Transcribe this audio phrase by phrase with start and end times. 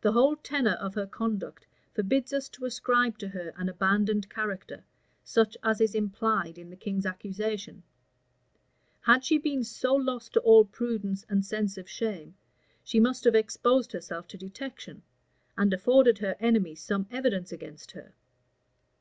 [0.00, 4.82] The whole tenor of her conduct forbids us to ascribe to her an abandoned character,
[5.22, 7.84] such as is implied in the king's accusation:
[9.02, 12.34] had she been so lost to all prudence and sense of shame,
[12.82, 15.04] she must have exposed herself to detection,
[15.56, 18.12] and afforded her enemies some evidence against her.